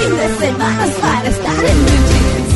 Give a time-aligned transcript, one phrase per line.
[0.00, 2.50] fin de semana para estar en Blue Jeans.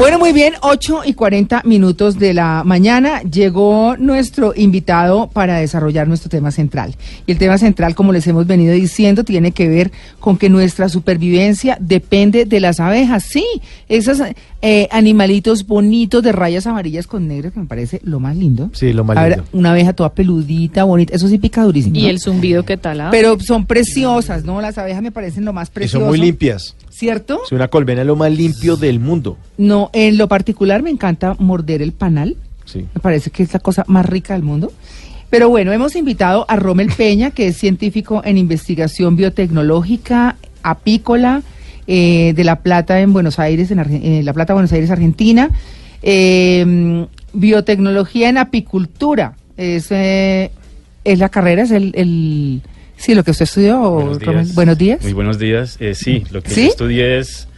[0.00, 6.08] Bueno, muy bien, 8 y 40 minutos de la mañana llegó nuestro invitado para desarrollar
[6.08, 6.96] nuestro tema central.
[7.26, 10.88] Y el tema central, como les hemos venido diciendo, tiene que ver con que nuestra
[10.88, 13.24] supervivencia depende de las abejas.
[13.24, 13.44] Sí,
[13.90, 14.22] esos
[14.62, 18.70] eh, animalitos bonitos de rayas amarillas con negro, que me parece lo más lindo.
[18.72, 19.44] Sí, lo más A ver, lindo.
[19.52, 21.94] una abeja toda peludita, bonita, eso sí pica durísimo.
[21.98, 22.08] ¿Y ¿no?
[22.08, 23.02] el zumbido qué tal?
[23.02, 23.08] ah?
[23.10, 24.62] Pero son preciosas, ¿no?
[24.62, 25.98] Las abejas me parecen lo más Y precioso.
[25.98, 26.74] son muy limpias.
[27.00, 27.40] ¿Cierto?
[27.46, 29.38] Es una colmena lo más limpio del mundo.
[29.56, 32.36] No, en lo particular me encanta morder el panal.
[32.66, 32.80] Sí.
[32.94, 34.70] Me parece que es la cosa más rica del mundo.
[35.30, 41.42] Pero bueno, hemos invitado a Rommel Peña, que es científico en investigación biotecnológica, apícola,
[41.86, 45.50] eh, de La Plata en Buenos Aires, en Arge- eh, La Plata, Buenos Aires, Argentina.
[46.02, 49.36] Eh, biotecnología en apicultura.
[49.56, 50.50] Es, eh,
[51.04, 52.60] es la carrera, es el, el-
[53.00, 53.80] Sí, lo que usted estudió.
[53.80, 54.54] Buenos días.
[54.54, 55.02] Buenos días.
[55.02, 55.76] Muy buenos días.
[55.80, 56.64] Eh, sí, lo que ¿Sí?
[56.64, 57.48] yo estudié es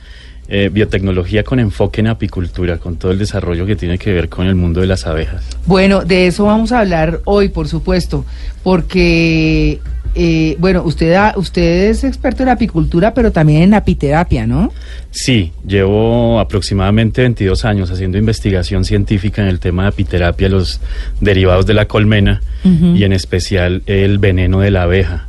[0.48, 4.46] eh, biotecnología con enfoque en apicultura, con todo el desarrollo que tiene que ver con
[4.46, 5.42] el mundo de las abejas.
[5.66, 8.24] Bueno, de eso vamos a hablar hoy, por supuesto,
[8.62, 9.80] porque,
[10.14, 14.72] eh, bueno, usted, da- usted es experto en apicultura, pero también en apiterapia, ¿no?
[15.10, 20.80] Sí, llevo aproximadamente 22 años haciendo investigación científica en el tema de apiterapia, los
[21.20, 25.26] derivados de la colmena y en especial el veneno de la abeja.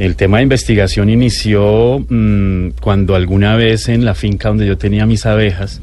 [0.00, 5.04] El tema de investigación inició mm, cuando alguna vez en la finca donde yo tenía
[5.04, 5.82] mis abejas,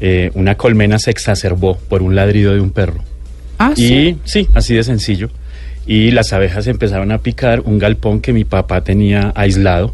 [0.00, 3.02] eh, una colmena se exacerbó por un ladrido de un perro.
[3.58, 5.28] Ah, Y sí, así de sencillo.
[5.88, 9.92] Y las abejas empezaron a picar un galpón que mi papá tenía aislado.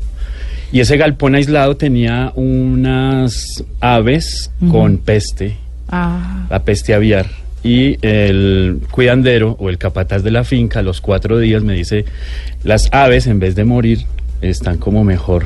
[0.70, 5.56] Y ese galpón aislado tenía unas aves con peste,
[5.88, 7.30] Ah, la peste aviar.
[7.68, 12.06] Y el cuidandero o el capataz de la finca a los cuatro días me dice,
[12.64, 14.06] las aves en vez de morir
[14.40, 15.44] están como mejor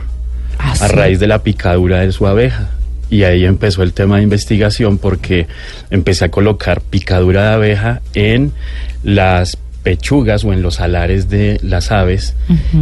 [0.56, 0.94] ah, a sí.
[0.94, 2.70] raíz de la picadura de su abeja.
[3.10, 5.48] Y ahí empezó el tema de investigación porque
[5.90, 8.52] empecé a colocar picadura de abeja en
[9.02, 12.34] las pechugas o en los alares de las aves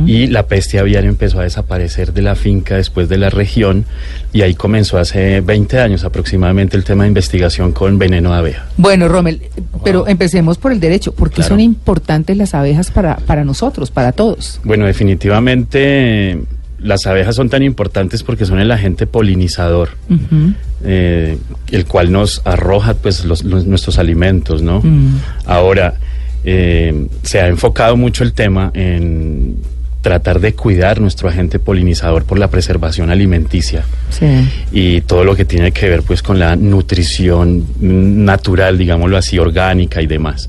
[0.07, 3.87] y la peste aviar empezó a desaparecer de la finca después de la región
[4.33, 8.67] y ahí comenzó hace 20 años aproximadamente el tema de investigación con veneno de abeja.
[8.77, 9.41] Bueno, Rommel,
[9.85, 11.13] pero empecemos por el derecho.
[11.13, 11.49] ¿Por qué Claro.
[11.51, 14.61] son importantes las abejas para, para nosotros, para todos?
[14.65, 16.39] Bueno, definitivamente
[16.79, 19.91] las abejas son tan importantes porque son el agente polinizador.
[20.83, 21.37] Eh,
[21.73, 24.81] el cual nos arroja pues los, los- nuestros alimentos, ¿no?
[24.83, 25.19] Mm.
[25.45, 25.95] Ahora
[26.45, 29.57] eh, se ha enfocado mucho el tema en
[30.01, 34.49] tratar de cuidar nuestro agente polinizador por la preservación alimenticia Sí.
[34.73, 40.01] y todo lo que tiene que ver pues con la nutrición natural, digámoslo así, orgánica
[40.01, 40.49] y demás.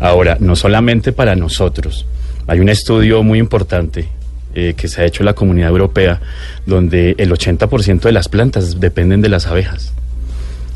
[0.00, 2.04] Ahora, no solamente para nosotros,
[2.46, 4.08] hay un estudio muy importante
[4.54, 6.20] eh, que se ha hecho en la comunidad europea
[6.66, 9.94] donde el 80% de las plantas dependen de las abejas.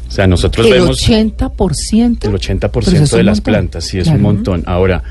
[0.09, 2.09] O sea, nosotros El vemos 80%.
[2.13, 3.43] el Pero 80% eso es de un las montón.
[3.53, 4.17] plantas, sí, es Claro.
[4.17, 4.63] un montón.
[4.67, 5.03] Ahora,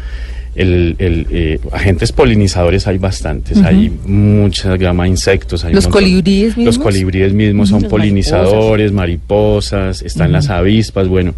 [0.58, 5.64] el, el, eh, agentes polinizadores hay bastantes, hay mucha gama de insectos.
[5.64, 6.02] Hay un ¿Los montón.
[6.02, 6.66] colibríes mismos?
[6.66, 11.36] Los colibríes mismos son polinizadores, mariposas, están las avispas, bueno,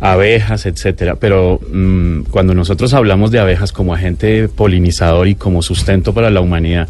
[0.00, 1.16] abejas, etcétera.
[1.16, 6.42] Pero mm, cuando nosotros hablamos de abejas como agente polinizador y como sustento para la
[6.42, 6.88] humanidad,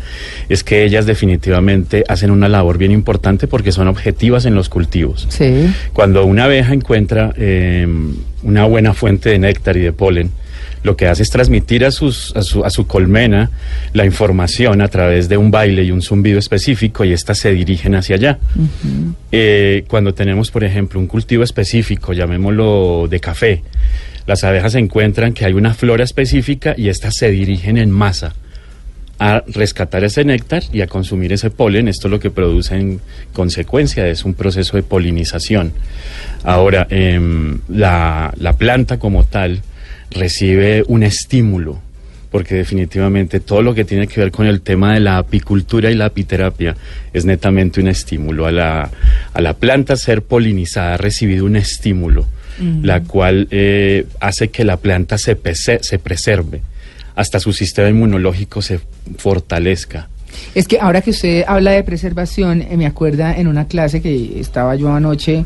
[0.48, 5.26] es que ellas definitivamente hacen una labor bien importante porque son objetivas en los cultivos.
[5.30, 5.72] Sí.
[5.92, 7.86] Cuando una abeja encuentra eh,
[8.42, 10.32] una buena fuente de néctar y de polen,
[10.88, 13.50] lo que hace es transmitir a, sus, a, su, a su colmena
[13.92, 17.94] la información a través de un baile y un zumbido específico y éstas se dirigen
[17.94, 18.38] hacia allá.
[19.30, 23.62] Eh, cuando tenemos, por ejemplo, un cultivo específico, llamémoslo de café,
[24.26, 28.34] las abejas encuentran que hay una flora específica y éstas se dirigen en masa
[29.18, 31.88] a rescatar ese néctar y a consumir ese polen.
[31.88, 33.00] Esto lo que produce en
[33.34, 35.72] consecuencia es un proceso de polinización.
[36.44, 39.60] Ahora, em, la, la planta como tal
[40.10, 41.78] recibe un estímulo,
[42.30, 45.94] porque definitivamente todo lo que tiene que ver con el tema de la apicultura y
[45.94, 46.76] la apiterapia
[47.12, 48.90] es netamente un estímulo a la,
[49.32, 52.26] A la planta ser polinizada ha recibido un estímulo,
[52.82, 56.60] la cual eh, hace que la planta se, pese- se preserve,
[57.14, 58.80] hasta su sistema inmunológico se
[59.16, 60.08] fortalezca.
[60.54, 64.38] Es que ahora que usted habla de preservación, eh, me acuerda en una clase que
[64.40, 65.44] estaba yo anoche,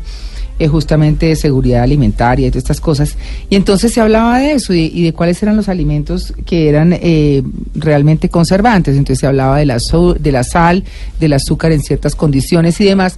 [0.63, 3.17] eh, justamente de seguridad alimentaria y todas estas cosas,
[3.49, 7.43] y entonces se hablaba de eso y, de cuáles eran los alimentos que eran eh,
[7.75, 8.95] realmente conservantes.
[8.95, 9.77] Entonces se hablaba de la,
[10.19, 10.83] de la sal,
[11.19, 13.17] del azúcar en ciertas condiciones y demás.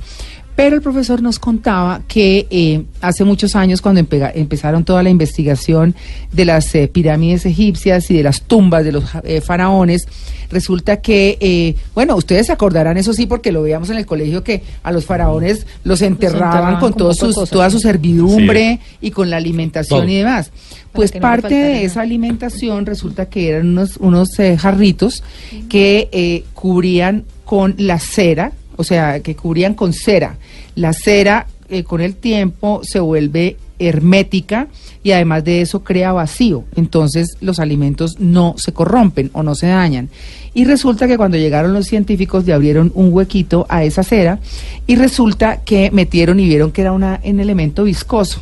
[0.56, 5.96] Pero el profesor nos contaba que eh, hace muchos años, cuando empezaron toda la investigación
[6.31, 10.07] de las eh, pirámides egipcias y de las tumbas de los eh, faraones,
[10.50, 14.44] resulta que, eh, bueno, ustedes se acordarán, eso sí, porque lo veíamos en el colegio,
[14.44, 18.80] que a los faraones los enterraban, enterraban con con todos sus, cosas, toda su servidumbre
[19.02, 20.10] y con la alimentación Todo.
[20.10, 20.52] y demás.
[20.92, 25.24] Pues no parte de esa alimentación resulta que eran unos, unos eh, jarritos
[25.68, 30.38] que eh, cubrían con la cera, o sea, que cubrían con cera.
[30.75, 34.68] La cera eh, con el tiempo se vuelve hermética
[35.04, 36.63] y además de eso crea vacío.
[36.75, 40.10] Entonces los alimentos no se corrompen o no se dañan.
[40.54, 44.39] Y resulta que cuando llegaron los científicos le abrieron un huequito a esa cera
[44.88, 48.42] y resulta que metieron y vieron que era una, un elemento viscoso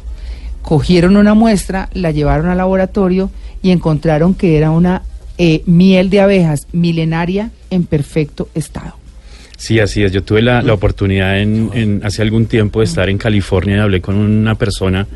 [0.63, 3.29] cogieron una muestra, la llevaron al laboratorio
[3.62, 5.03] y encontraron que era una
[5.38, 9.02] eh, miel de abejas milenaria en perfecto estado.
[9.57, 10.11] Sí, así es.
[10.11, 13.79] Yo tuve la, la oportunidad en, en- hace algún tiempo de estar en California y
[13.79, 15.07] hablé con una persona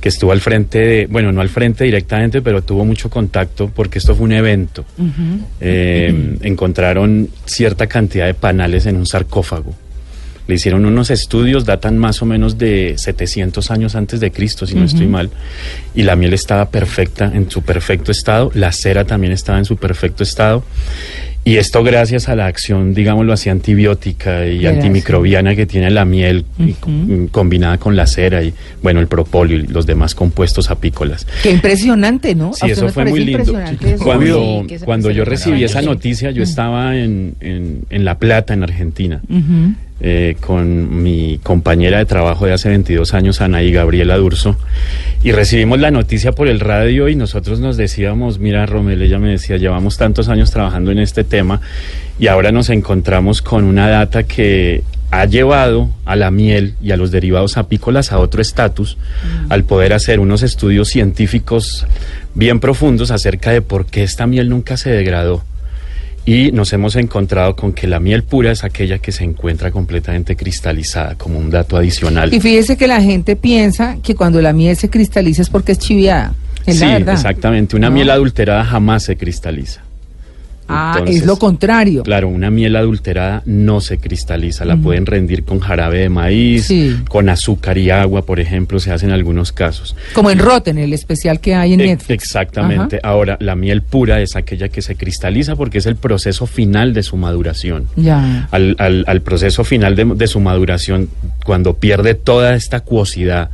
[0.00, 3.98] que estuvo al frente, de, bueno, no al frente directamente, pero tuvo mucho contacto porque
[3.98, 4.84] esto fue un evento.
[5.60, 9.74] Eh, encontraron cierta cantidad de panales en un sarcófago.
[10.48, 14.74] Le hicieron unos estudios, datan más o menos de 700 años antes de Cristo, si
[14.74, 15.30] no estoy mal,
[15.94, 19.76] y la miel estaba perfecta, en su perfecto estado, la cera también estaba en su
[19.76, 20.64] perfecto estado,
[21.42, 24.74] y esto gracias a la acción, digámoslo así, antibiótica y Gracias.
[24.84, 27.28] antimicrobiana que tiene la miel Ujú.
[27.30, 28.52] combinada con la cera y,
[28.82, 31.26] bueno, el propóleo y los demás compuestos apícolas.
[31.42, 32.50] Qué impresionante, ¿no?
[32.50, 33.42] ¿A Sí, eso fue muy lindo.
[33.42, 34.04] eso?
[34.04, 38.62] Cuando, Sí, cuando yo recibí esa noticia, yo estaba en, en, en La Plata, en
[38.62, 39.74] Argentina, Ujú.
[40.00, 44.56] Eh, con mi compañera de trabajo de hace 22 años, Anaí Gabriela Durso,
[45.22, 49.30] y recibimos la noticia por el radio y nosotros nos decíamos, mira Romel, ella me
[49.30, 51.60] decía, llevamos tantos años trabajando en este tema
[52.18, 56.96] y ahora nos encontramos con una data que ha llevado a la miel y a
[56.96, 58.96] los derivados apícolas a otro estatus
[59.48, 61.86] al poder hacer unos estudios científicos
[62.34, 65.42] bien profundos acerca de por qué esta miel nunca se degradó.
[66.30, 70.36] Y nos hemos encontrado con que la miel pura es aquella que se encuentra completamente
[70.36, 72.32] cristalizada, como un dato adicional.
[72.32, 75.80] Y fíjese que la gente piensa que cuando la miel se cristaliza es porque es
[75.80, 76.32] chiviada.
[76.66, 77.74] Es sí, la exactamente.
[77.74, 77.96] Una ¿No?
[77.96, 79.82] miel adulterada jamás se cristaliza.
[80.72, 82.02] Ah, Entonces, es lo contrario.
[82.02, 86.96] Claro, una miel adulterada no se cristaliza, la pueden rendir con jarabe de maíz, Sí.
[87.08, 89.96] con azúcar y agua, por ejemplo, se hace en algunos casos.
[90.14, 92.22] Como en Rotten, el especial que hay en E- Netflix.
[92.24, 93.00] Exactamente.
[93.02, 93.08] Ajá.
[93.12, 97.02] Ahora, la miel pura es aquella que se cristaliza porque es el proceso final de
[97.02, 97.86] su maduración.
[97.96, 98.48] Ya.
[98.50, 101.08] al, al- al proceso final de, de su maduración,
[101.44, 103.50] cuando pierde toda esta acuosidad,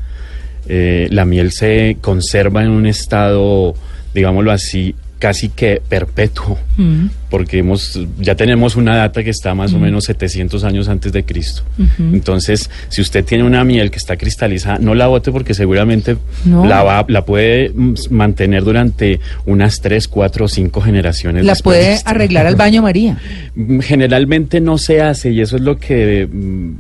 [0.69, 3.75] eh, la miel se conserva en un estado,
[4.15, 4.95] digámoslo así,
[5.27, 7.07] casi que perpetuo, Mm.
[7.31, 11.25] porque hemos, ya tenemos una data que está más o menos 700 años antes de
[11.25, 11.63] Cristo.
[11.99, 16.65] Entonces, si usted tiene una miel que está cristalizada, no la bote porque seguramente No.
[16.65, 21.45] la, va, la puede mm, mantener durante unas 3, 4 o 5 generaciones.
[21.45, 23.19] La de puede arreglar al baño María.
[23.57, 26.71] Mm, Generalmente no se hace y eso es lo que mm,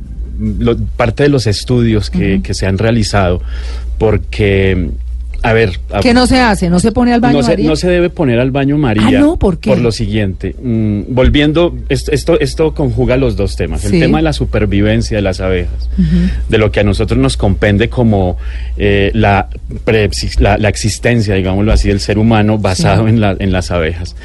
[0.60, 3.42] lo- parte de los estudios que, que se han realizado
[3.98, 4.90] porque
[5.48, 6.68] a ver a- ¿Qué no se hace?
[6.70, 7.68] ¿No se pone al baño no se, María?
[7.70, 9.70] no se debe poner al baño María Ah, no, ¿por qué?
[9.70, 13.88] por lo siguiente mm, volviendo esto, esto esto conjuga los dos temas Sí.
[13.94, 15.88] el tema de la supervivencia de las abejas
[16.48, 18.36] de lo que a nosotros nos compende como
[18.76, 19.48] eh, la,
[20.38, 23.10] la la existencia digámoslo así del ser humano basado Sí.
[23.10, 24.16] en la en las abejas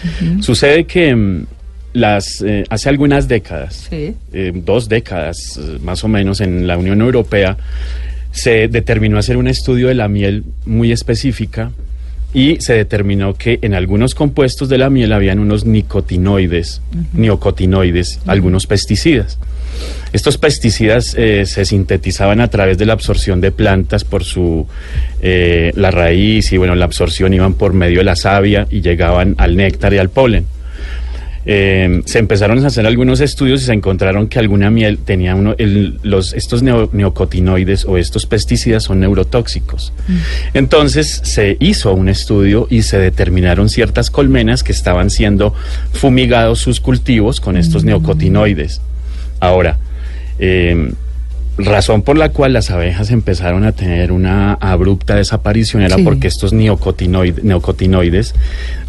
[0.41, 1.45] sucede que mm,
[1.93, 4.15] las eh, hace algunas décadas Sí.
[4.31, 7.57] eh, dos décadas más o menos en la Unión Europea,
[8.31, 11.71] se determinó hacer un estudio de la miel muy específica
[12.33, 16.81] y se determinó que en algunos compuestos de la miel habían unos nicotinoides,
[17.13, 19.37] neocotinoides, algunos pesticidas.
[20.13, 24.67] Estos pesticidas eh, se sintetizaban a través de la absorción de plantas por su
[25.21, 29.35] eh, la raíz y bueno la absorción iban por medio de la savia y llegaban
[29.37, 30.45] al néctar y al polen.
[31.45, 35.55] Eh, se empezaron a hacer algunos estudios y se encontraron que alguna miel tenía uno,
[35.57, 39.91] el- los, estos neo- neocotinoides o estos pesticidas son neurotóxicos.
[40.53, 45.53] Entonces se hizo un estudio y se determinaron ciertas colmenas que estaban siendo
[45.93, 48.81] fumigados sus cultivos con estos neocotinoides.
[49.39, 49.79] Ahora,
[50.37, 50.91] eh,
[51.65, 56.03] razón por la cual las abejas empezaron a tener una abrupta desaparición era Sí.
[56.03, 58.33] porque estos neocotinoid- neocotinoides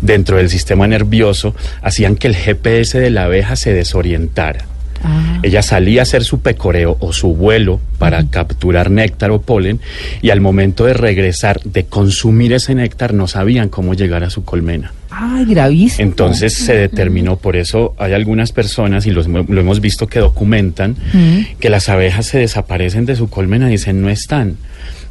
[0.01, 4.67] dentro del sistema nervioso hacían que el GPS de la abeja se desorientara.
[5.05, 5.41] Ah.
[5.43, 9.81] Ella salía a hacer su pecoreo o su vuelo para capturar néctar o polen
[10.21, 14.45] y al momento de regresar, de consumir ese néctar, no sabían cómo llegar a su
[14.45, 14.93] colmena.
[15.15, 16.09] Ay, gravísimo.
[16.09, 20.97] Entonces se determinó, por eso hay algunas personas, y los, lo hemos visto que documentan,
[21.13, 21.59] Mm.
[21.61, 24.57] que las abejas se desaparecen de su colmena y dicen no están.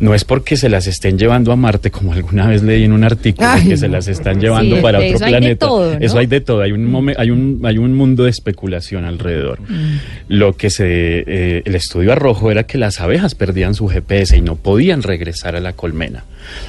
[0.02, 3.04] No es porque se las estén llevando a Marte, como alguna vez leí en un
[3.04, 5.68] artículo, Ay, que se las están llevando Sí, para otro eso hay de planeta.
[5.68, 6.00] todo, ¿no?
[6.06, 9.62] Eso hay de todo, hay un, momen- hay un, hay un mundo de especulación alrededor.
[9.62, 9.98] Mm.
[10.28, 14.42] Lo que se, eh, el estudio arrojó era que las abejas perdían su GPS y
[14.42, 16.26] no podían regresar a la colmena.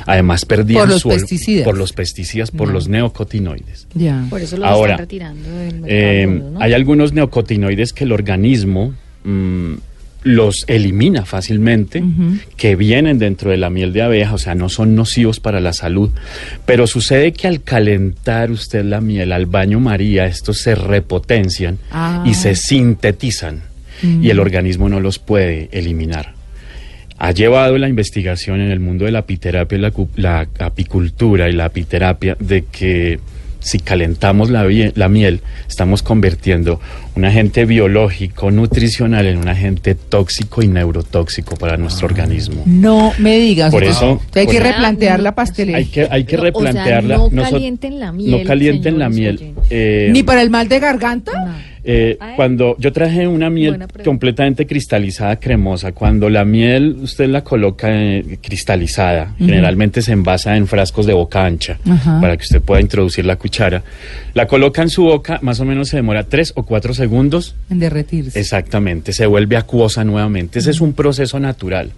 [0.06, 1.64] Además perdían Por los su pesticidas.
[1.64, 3.86] por los pesticidas, por los neocotinoides.
[3.94, 4.26] Ya.
[4.28, 5.86] Por eso los Ahora, están retirando del mercado.
[5.88, 6.60] Eh, ¿no?
[6.60, 8.92] Hay algunos neocotinoides que el organismo
[9.24, 9.72] mm,
[10.24, 12.02] los elimina fácilmente,
[12.56, 15.72] que vienen dentro de la miel de abeja, o sea, no son nocivos para la
[15.72, 16.10] salud.
[16.64, 22.22] Pero sucede que al calentar usted la miel al baño María, estos se repotencian Ah.
[22.26, 23.62] y se sintetizan
[24.02, 26.34] y el organismo no los puede eliminar.
[27.18, 31.66] Ha llevado la investigación en el mundo de la apiterapia la, la apicultura y la
[31.66, 33.20] apiterapia de que
[33.62, 36.80] si calentamos la, la miel, estamos convirtiendo
[37.14, 42.62] un agente biológico, nutricional, en un agente tóxico y neurotóxico para nuestro organismo.
[42.66, 43.70] No me digas.
[43.70, 45.92] Por eso- entonces hay por que eso- replantear la Hay pastelería.
[45.92, 47.16] que, hay que No, o sea, replantearla.
[47.16, 49.54] no calienten la No miel, calienten la miel.
[49.70, 51.32] Eh, Ni para el mal de garganta.
[51.32, 51.71] No.
[51.84, 57.88] Eh, cuando yo traje una miel completamente cristalizada, cremosa, cuando la miel usted la coloca
[57.90, 61.78] eh, cristalizada, generalmente se envasa en frascos de boca ancha
[62.20, 63.82] para que usted pueda introducir la cuchara.
[64.34, 67.54] La coloca en su boca, más o menos se demora tres o cuatro segundos.
[67.70, 68.38] En derretirse.
[68.38, 70.60] Exactamente, se vuelve acuosa nuevamente.
[70.60, 71.90] Ese es un proceso natural.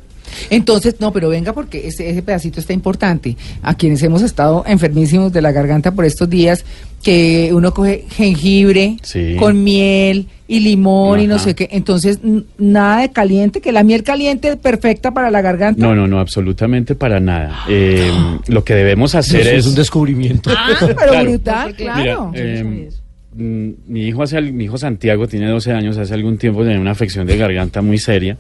[0.51, 3.37] Entonces, no, pero venga porque ese, ese pedacito está importante.
[3.63, 6.65] A quienes hemos estado enfermísimos de la garganta por estos días,
[7.03, 9.37] que uno coge jengibre Sí.
[9.39, 11.69] con miel y limón y no sé qué.
[11.71, 12.19] Entonces,
[12.59, 15.85] nada de caliente, que la miel caliente es perfecta para la garganta.
[15.85, 17.61] No, no, no, absolutamente para nada.
[17.69, 18.11] Eh,
[18.49, 19.57] lo que debemos hacer Eso es...
[19.59, 20.51] es un descubrimiento.
[20.57, 21.31] Ah, pero Claro.
[21.31, 22.31] brutal, claro.
[22.33, 22.99] Mira, eh, eso.
[23.35, 26.93] mm, mi hijo hace mi hijo Santiago tiene 12 años, hace algún tiempo tenía una
[26.93, 28.39] afección de garganta muy seria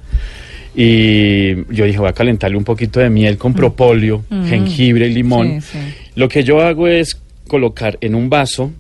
[0.75, 5.61] y yo dije voy a calentarle un poquito de miel con propóleo, jengibre y limón.
[5.63, 5.79] Sí, sí.
[6.17, 8.73] Lo que yo hago es colocar en un vaso,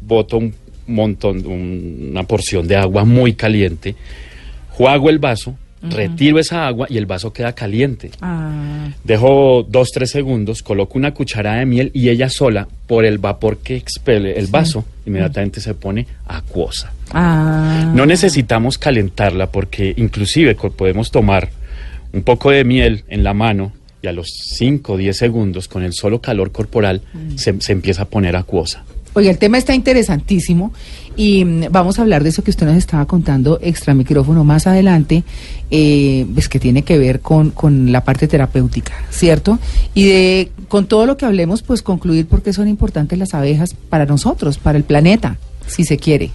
[0.00, 0.54] boto un
[0.86, 3.94] montón, un- una porción de agua muy caliente,
[4.70, 5.56] juego el vaso,
[5.90, 8.10] retiro esa agua y el vaso queda caliente.
[8.20, 13.18] Ah, Dejo dos, tres segundos, coloco una cucharada de miel y ella sola, por el
[13.18, 16.92] vapor que expele el vaso, inmediatamente se pone acuosa.
[17.12, 17.92] ah.
[17.94, 21.50] No necesitamos calentarla porque inclusive podemos tomar
[22.12, 25.82] un poco de miel en la mano y a los 5 o 10 segundos, con
[25.82, 27.02] el solo calor corporal,
[27.36, 28.84] se, se empieza a poner acuosa.
[29.14, 30.72] Oye, el tema está interesantísimo
[31.16, 34.66] y mm, vamos a hablar de eso que usted nos estaba contando extra micrófono más
[34.66, 35.24] adelante,
[35.70, 39.58] eh, pues que tiene que ver con, con la parte terapéutica, ¿cierto?
[39.94, 43.74] Y de con todo lo que hablemos, pues concluir por qué son importantes las abejas
[43.88, 46.30] para nosotros, para el planeta, si se quiere.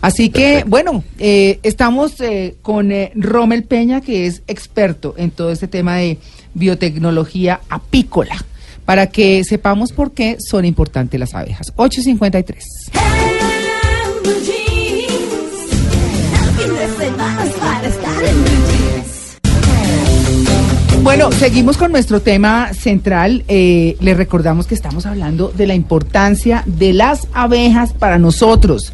[0.00, 5.50] Así que, bueno, eh, estamos eh, con eh, Rommel Peña, que es experto en todo
[5.50, 6.18] este tema de
[6.52, 8.36] biotecnología apícola,
[8.84, 11.72] para que sepamos por qué son importantes las abejas.
[11.76, 13.33] 853.
[21.02, 23.44] Bueno, seguimos con nuestro tema central.
[23.46, 28.92] Eh, les recordamos que estamos hablando de la importancia de las abejas para nosotros.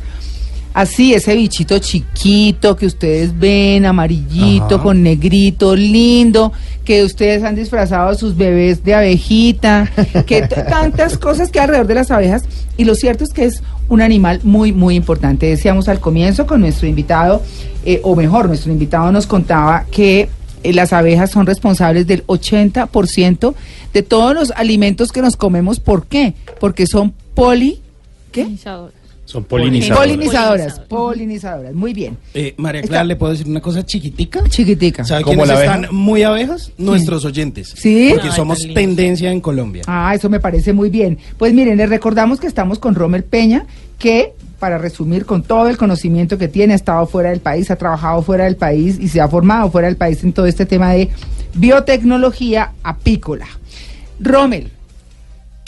[0.72, 4.82] Así, ese bichito chiquito que ustedes ven, amarillito, Ajá.
[4.82, 6.52] con negrito, lindo,
[6.84, 9.90] que ustedes han disfrazado a sus bebés de abejita,
[10.26, 12.44] que tantas cosas que hay alrededor de las abejas.
[12.76, 15.46] Y lo cierto es que es un animal muy, muy importante.
[15.46, 17.42] Decíamos al comienzo con nuestro invitado,
[17.84, 20.28] eh, o mejor, nuestro invitado nos contaba que
[20.62, 23.54] eh, las abejas son responsables del 80%
[23.92, 25.80] de todos los alimentos que nos comemos.
[25.80, 26.34] ¿Por qué?
[26.60, 27.80] Porque son poli...
[28.30, 28.46] ¿Qué?
[29.30, 29.98] Son Polinizadoras.
[30.08, 30.80] Polinizadoras.
[30.80, 31.72] Polinizadoras.
[31.74, 32.16] Muy bien.
[32.34, 34.42] Eh, María Está- Clara, ¿le puedo decir una cosa chiquitica?
[34.48, 35.04] Chiquitica.
[35.04, 35.74] ¿Sabe ¿Como quiénes la abeja?
[35.76, 36.72] están muy abejas?
[36.78, 37.74] Nuestros oyentes.
[37.76, 38.08] ¿Sí?
[38.10, 38.80] Porque Ay, somos tan lindo.
[38.80, 39.84] tendencia en Colombia.
[39.86, 41.18] Ah, eso me parece muy bien.
[41.38, 43.66] Pues miren, les recordamos que estamos con Rommel Peña,
[43.98, 47.76] que, para resumir, con todo el conocimiento que tiene, ha estado fuera del país, ha
[47.76, 50.92] trabajado fuera del país y se ha formado fuera del país en todo este tema
[50.92, 51.08] de
[51.54, 53.46] biotecnología apícola.
[54.18, 54.70] Rommel,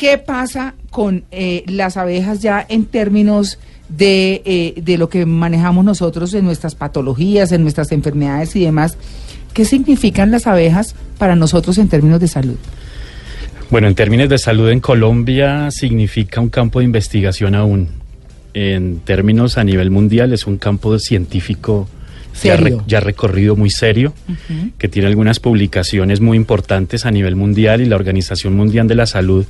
[0.03, 5.85] ¿qué pasa con eh, las abejas ya en términos de, eh, de lo que manejamos
[5.85, 8.99] nosotros en nuestras patologías, en nuestras enfermedades y demás?
[9.55, 12.57] ¿Qué significan las abejas para nosotros en términos de salud?
[13.71, 17.87] Bueno, en términos de salud en Colombia significa un campo de investigación aún.
[18.55, 21.87] En términos a nivel mundial es un campo científico
[22.43, 24.13] ya, re- ya recorrido muy serio,
[24.79, 29.07] que tiene algunas publicaciones muy importantes a nivel mundial y la Organización Mundial de la
[29.07, 29.45] Salud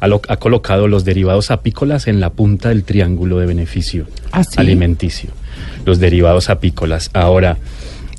[0.00, 4.44] ha, lo- ha colocado los derivados apícolas en la punta del triángulo de beneficio ¿Ah,
[4.44, 4.54] sí?
[4.56, 5.30] alimenticio.
[5.84, 7.10] Los derivados apícolas.
[7.14, 7.56] Ahora,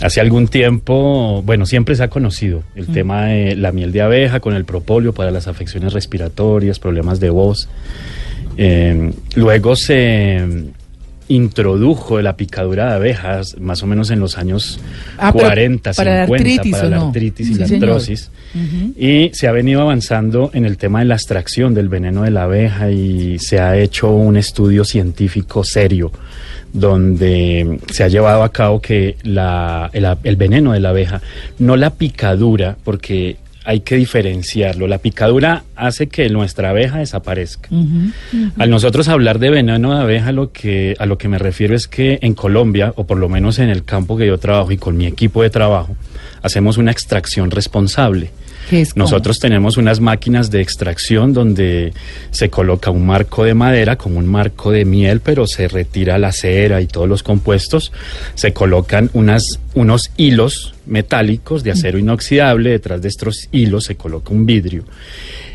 [0.01, 4.39] hace algún tiempo, bueno, siempre se ha conocido el tema de la miel de abeja
[4.39, 7.69] con el propóleo para las afecciones respiratorias, problemas de voz.
[8.57, 10.45] Eh, luego se
[11.29, 14.79] introdujo la picadura de abejas más o menos en los años
[15.17, 17.05] Ah, pero 40, para la 50 artritis, para ¿o la no?
[17.07, 18.31] artritis y Sí, la artrosis.
[18.97, 22.43] Y se ha venido avanzando en el tema de la extracción del veneno de la
[22.43, 26.11] abeja y se ha hecho un estudio científico serio
[26.73, 31.21] donde se ha llevado a cabo que la, el, el veneno de la abeja,
[31.59, 33.37] no la picadura, porque
[33.69, 34.87] hay que diferenciarlo.
[34.87, 37.69] La picadura hace que nuestra abeja desaparezca.
[38.57, 41.87] Al nosotros hablar de veneno de abeja, lo que, a lo que me refiero es
[41.87, 44.97] que en Colombia, o por lo menos en el campo que yo trabajo y con
[44.97, 45.95] mi equipo de trabajo,
[46.41, 48.31] hacemos una extracción responsable.
[48.95, 51.93] Nosotros tenemos unas máquinas de extracción donde
[52.31, 56.31] se coloca un marco de madera como un marco de miel, pero se retira la
[56.31, 57.91] cera y todos los compuestos.
[58.35, 62.71] Se colocan unos hilos metálicos de acero inoxidable.
[62.71, 64.83] Detrás de estos hilos se coloca un vidrio.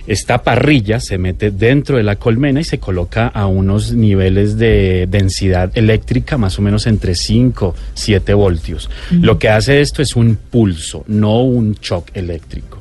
[0.06, 5.06] Esta parrilla se mete dentro de la colmena y se coloca a unos niveles de
[5.10, 8.90] densidad eléctrica más o menos entre 5, 7 voltios.
[9.10, 12.78] Lo que hace esto es un pulso, no un shock eléctrico.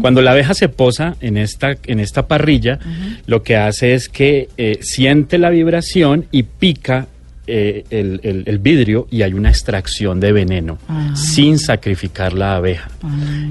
[0.00, 2.78] Cuando la abeja se posa en esta, en esta parrilla,
[3.26, 7.08] lo que hace es que eh, siente la vibración y pica
[7.48, 11.16] eh, el, el- el vidrio y hay una extracción de veneno Ah.
[11.16, 12.88] sin sacrificar la abeja.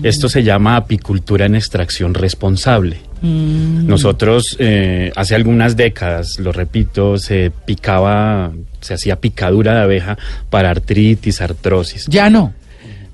[0.04, 2.98] Esto se llama apicultura en extracción responsable.
[3.22, 3.88] Mm.
[3.88, 10.18] Nosotros eh, hace algunas décadas, lo repito, se picaba, se hacía picadura de abeja
[10.50, 12.06] para artritis, artrosis.
[12.08, 12.54] Ya no.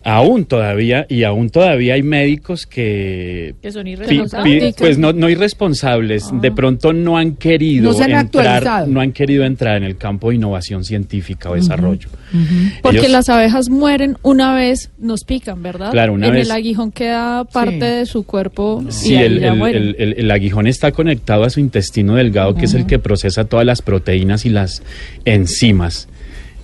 [0.07, 3.55] Aún todavía, y aún todavía hay médicos que...
[3.59, 4.75] Que son irresponsables.
[4.77, 8.85] pues no, no irresponsables, de pronto no han querido No se han entrar, actualizado.
[8.87, 12.07] no han querido entrar en el campo de innovación científica o desarrollo.
[12.83, 15.89] Porque Ellos- las abejas mueren una vez nos pican, ¿verdad?
[15.91, 17.79] Claro, una en vez- el aguijón queda parte Sí.
[17.97, 19.81] de su cuerpo Sí, y ahí el, ya el- mueren.
[19.83, 23.45] el- el- el aguijón está conectado a su intestino delgado, que es el que procesa
[23.45, 24.83] todas las proteínas y las
[25.25, 26.07] enzimas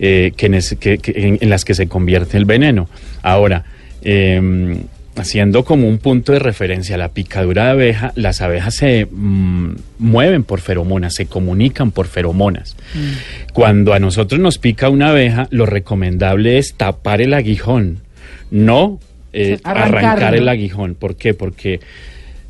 [0.04, 2.90] eh, que en, es- que- que- en- en las que se convierte el veneno.
[3.22, 3.64] Ahora,
[4.02, 4.78] eh,
[5.16, 10.44] haciendo como un punto de referencia la picadura de abeja, las abejas se mm, mueven
[10.44, 12.76] por feromonas, se comunican por feromonas.
[13.54, 18.00] Cuando a nosotros nos pica una abeja, lo recomendable es tapar el aguijón,
[18.50, 19.00] no
[19.34, 20.96] eh, arrancar el aguijón.
[20.96, 21.34] ¿Por qué?
[21.34, 21.80] Porque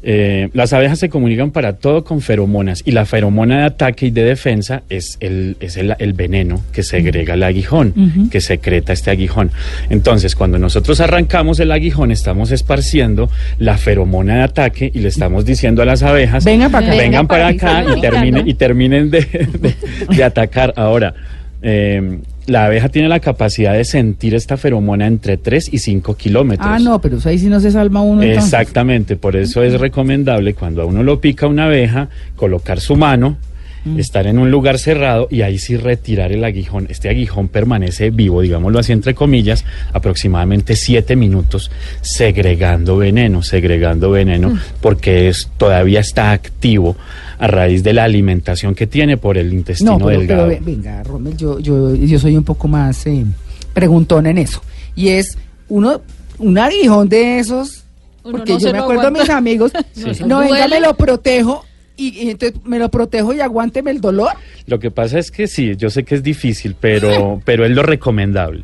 [0.03, 4.11] eh, las abejas se comunican para todo con feromonas y la feromona de ataque y
[4.11, 9.11] de defensa es el, es el, el veneno que segrega el aguijón, que secreta este
[9.11, 9.51] aguijón.
[9.89, 15.45] Entonces, cuando nosotros arrancamos el aguijón, estamos esparciendo la feromona de ataque y le estamos
[15.45, 16.95] diciendo a las abejas, Vengan para acá.
[16.97, 18.49] vengan para acá y, para acá, terminen, ¿no?
[18.49, 19.75] y terminen de, de-
[20.15, 20.73] de atacar.
[20.77, 21.13] Ahora,
[21.61, 26.67] eh, la abeja tiene la capacidad de sentir esta feromona entre 3 y 5 kilómetros.
[26.69, 28.21] Ah, no, pero ahí sí no se salva uno.
[28.23, 28.51] entonces.
[28.51, 33.37] Exactamente, por eso es recomendable cuando a uno lo pica una abeja, colocar su mano,
[33.83, 33.99] Mm.
[33.99, 36.85] estar en un lugar cerrado y ahí sí retirar el aguijón.
[36.89, 44.49] Este aguijón permanece vivo, digámoslo así entre comillas, aproximadamente siete minutos segregando veneno, segregando veneno,
[44.51, 44.59] Mm.
[44.81, 46.95] porque es, todavía está activo
[47.39, 50.47] a raíz de la alimentación que tiene por el intestino No, pero, delgado.
[50.49, 53.25] pero venga, Rommel, yo, yo, yo soy un poco más eh,
[53.73, 54.61] preguntón en eso.
[54.95, 55.37] Y es
[55.69, 56.01] uno,
[56.37, 57.83] un aguijón de esos,
[58.23, 60.03] Uno porque no yo me acuerdo a mis amigos, Sí.
[60.25, 61.65] no, venga, me lo protejo.
[62.07, 64.31] Y, y entonces me lo protejo y aguánteme el dolor.
[64.67, 67.83] Lo que pasa es que sí, yo sé que es difícil, pero, pero es lo
[67.83, 68.63] recomendable.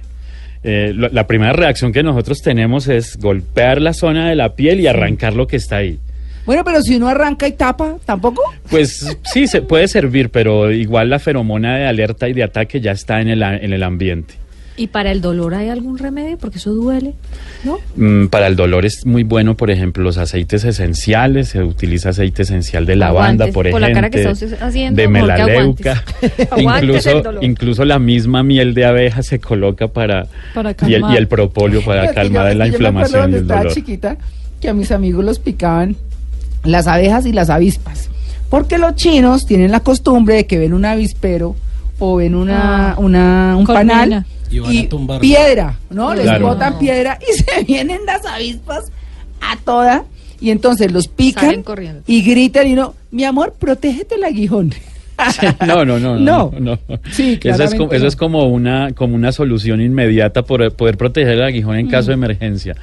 [0.64, 4.80] Eh, lo- la primera reacción que nosotros tenemos es golpear la zona de la piel
[4.80, 6.00] y arrancar lo que está ahí.
[6.46, 8.42] Bueno, pero si uno arranca y tapa, ¿tampoco?
[8.70, 12.92] Pues sí, se puede servir, pero igual la feromona de alerta y de ataque ya
[12.94, 14.36] está en el, en el ambiente.
[14.80, 16.38] ¿Y para el dolor hay algún remedio?
[16.38, 17.16] Porque eso duele,
[17.64, 17.80] ¿no?
[17.96, 21.50] Mm, para el dolor es muy bueno, por ejemplo, los aceites esenciales.
[21.50, 23.48] Se utiliza aceite esencial de lavanda, Aguantes.
[23.48, 23.88] por Por ejemplo.
[23.88, 26.04] la cara que está usted haciendo, de melaleuca.
[26.58, 31.14] incluso, incluso la misma miel de abeja se coloca para, Para y, el, calmar.
[31.14, 33.72] y el propóleo para calmar yo- la yo me inflamación y el dolor.
[33.74, 34.18] chiquita
[34.62, 35.96] que a mis amigos los picaban
[36.64, 38.10] las abejas y las avispas.
[38.50, 41.56] Porque los chinos tienen la costumbre de que ven un avispero
[42.00, 43.94] o ven una, Ah, una un colmena.
[44.00, 45.22] panal Y van a tumbarlo.
[45.22, 46.14] piedra, ¿no?
[46.14, 48.86] Les botan piedra y se vienen las avispas
[49.42, 50.06] a toda
[50.40, 51.64] y entonces los pican
[52.06, 54.74] y gritan y no, mi amor, protégete el aguijón.
[55.66, 56.52] No, no, no, No.
[56.60, 56.78] no.
[56.88, 57.00] no.
[57.12, 61.34] Sí, eso es, como, eso es como una como una solución inmediata por poder proteger
[61.34, 62.76] el aguijón en caso de emergencia.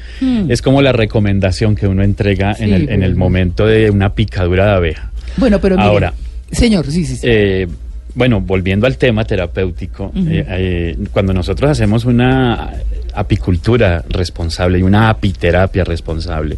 [0.48, 2.74] Es como la recomendación que uno entrega en Mm.
[2.74, 5.12] El, en el momento de una picadura de abeja.
[5.36, 6.14] Bueno, pero mire, Ahora.
[6.50, 7.20] señor, sí, sí, sí.
[7.22, 7.68] Eh,
[8.14, 12.70] bueno, volviendo al tema terapéutico, eh, eh, cuando nosotros hacemos una
[13.12, 16.56] apicultura responsable y una apiterapia responsable,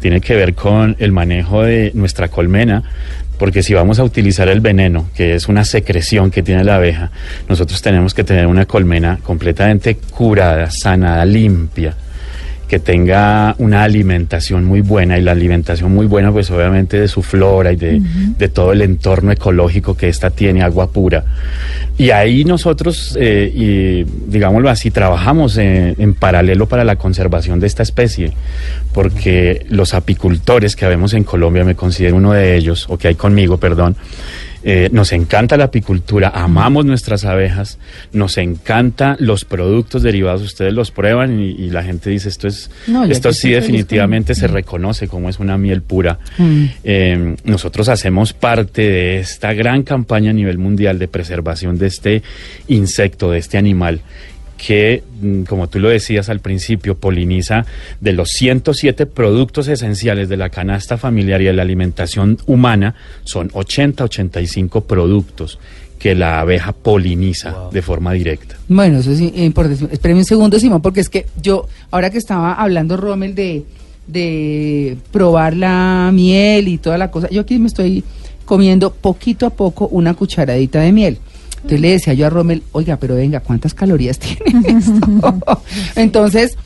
[0.00, 2.82] tiene que ver con el manejo de nuestra colmena,
[3.38, 7.10] porque si vamos a utilizar el veneno, que es una secreción que tiene la abeja,
[7.48, 11.94] nosotros tenemos que tener una colmena completamente curada, sanada, limpia
[12.68, 17.22] que tenga una alimentación muy buena y la alimentación muy buena pues obviamente de su
[17.22, 18.00] flora y de,
[18.38, 21.24] de todo el entorno ecológico que ésta tiene, agua pura.
[21.96, 27.66] Y ahí nosotros, eh, y, digámoslo así, trabajamos en, en paralelo para la conservación de
[27.66, 28.32] esta especie,
[28.92, 33.14] porque los apicultores que habemos en Colombia, me considero uno de ellos, o que hay
[33.14, 33.96] conmigo, perdón,
[34.68, 37.78] eh, nos encanta la apicultura, amamos nuestras abejas,
[38.12, 42.68] nos encanta los productos derivados, ustedes los prueban y, y la gente dice esto es,
[42.88, 46.18] No, esto sí definitivamente con- se reconoce como es una miel pura.
[46.36, 46.64] Mm.
[46.82, 52.22] Eh, nosotros hacemos parte de esta gran campaña a nivel mundial de preservación de este
[52.66, 54.00] insecto, de este animal
[54.56, 57.66] que, mm, como tú lo decías al principio, poliniza
[58.00, 63.50] de los 107 productos esenciales de la canasta familiar y de la alimentación humana, son
[63.52, 65.58] 80, 85 productos
[65.98, 68.56] que la abeja poliniza de forma directa.
[68.68, 69.92] Bueno, eso es importante.
[69.92, 73.64] Espéreme un segundo, Simón, porque es que yo, ahora que estaba hablando Rommel de,
[74.06, 78.04] de probar la miel y toda la cosa, yo aquí me estoy
[78.44, 81.18] comiendo poquito a poco una cucharadita de miel.
[81.66, 85.62] Entonces le decía yo a Rommel, oiga, pero venga, ¿cuántas calorías tiene esto?
[85.96, 86.56] Entonces,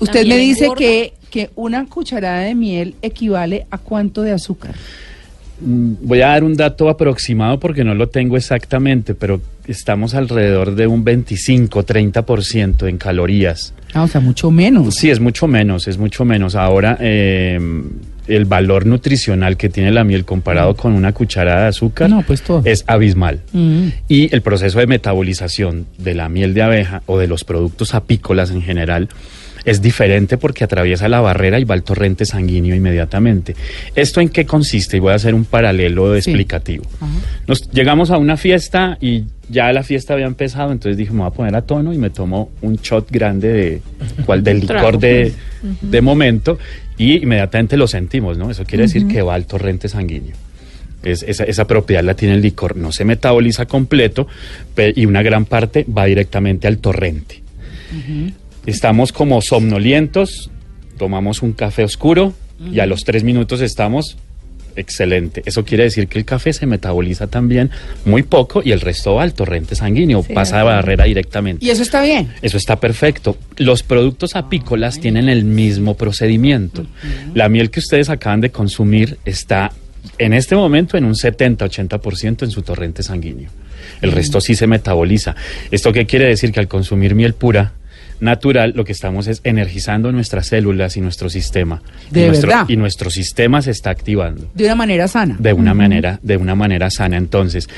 [0.00, 0.78] usted me dice engorda.
[0.80, 4.74] que, que una cucharada de miel equivale a cuánto de azúcar.
[5.60, 10.74] Mm, Voy a dar un dato aproximado porque no lo tengo exactamente, pero estamos alrededor
[10.74, 13.72] de un 25-30% en calorías.
[13.94, 14.96] Ah, o sea, mucho menos.
[14.96, 16.56] Sí, es mucho menos, es mucho menos.
[16.56, 17.60] Ahora, eh,
[18.28, 22.42] el valor nutricional que tiene la miel comparado con una cucharada de azúcar No, pues
[22.42, 22.62] todo.
[22.64, 23.40] es abismal.
[23.52, 23.88] Mm.
[24.08, 28.50] Y el proceso de metabolización de la miel de abeja o de los productos apícolas
[28.50, 29.08] en general
[29.64, 33.54] es diferente porque atraviesa la barrera y va al torrente sanguíneo inmediatamente.
[33.94, 34.96] ¿Esto en qué consiste?
[34.96, 36.30] Y voy a hacer un paralelo Sí.
[36.30, 36.84] explicativo.
[37.00, 37.12] Ajá.
[37.46, 41.28] Nos llegamos a una fiesta y ya la fiesta había empezado, entonces dije, me voy
[41.28, 43.82] a poner a tono y me tomo un shot grande de
[44.26, 45.32] cual del licor de,
[45.80, 46.58] de momento
[46.98, 48.50] y inmediatamente lo sentimos, ¿no?
[48.50, 50.34] Eso quiere decir que va al torrente sanguíneo.
[51.02, 54.26] Es- esa, esa propiedad la tiene el licor, no se metaboliza completo
[54.94, 57.42] y una gran parte va directamente al torrente.
[58.66, 60.50] Estamos como somnolientos,
[60.98, 62.32] tomamos un café oscuro
[62.72, 64.16] y a los tres minutos estamos
[64.76, 65.42] excelente.
[65.46, 67.70] Eso quiere decir que el café se metaboliza también
[68.04, 71.64] muy poco y el resto va al torrente sanguíneo, Sí, pasa de barrera directamente.
[71.64, 72.32] Y eso está bien.
[72.42, 73.36] Eso está perfecto.
[73.56, 76.86] Los productos apícolas tienen el mismo procedimiento.
[77.34, 79.72] La miel que ustedes acaban de consumir está
[80.18, 83.50] en este momento en un 70-80% en su torrente sanguíneo.
[84.00, 85.34] El resto sí se metaboliza.
[85.70, 86.52] ¿Esto qué quiere decir?
[86.52, 87.72] Que al consumir miel pura,
[88.22, 91.82] natural, lo que estamos es energizando nuestras células y nuestro sistema.
[92.10, 92.68] ¿De y nuestro, verdad?
[92.68, 94.48] Y nuestro sistema se está activando.
[94.54, 95.36] De una manera sana.
[95.38, 97.16] de una manera de una manera sana.
[97.16, 97.68] Entonces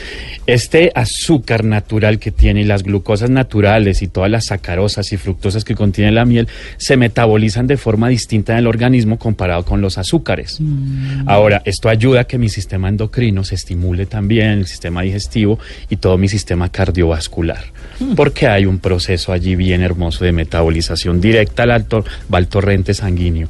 [0.46, 5.64] este azúcar natural que tiene y las glucosas naturales y todas las sacarosas y fructosas
[5.64, 9.96] que contiene la miel se metabolizan de forma distinta en el organismo comparado con los
[9.96, 10.60] azúcares.
[11.26, 15.96] Ahora esto ayuda a que mi sistema endocrino se estimule también el sistema digestivo y
[15.96, 17.64] todo mi sistema cardiovascular.
[18.14, 23.48] Porque hay un proceso allí bien hermoso de metabolización directa va al torrente sanguíneo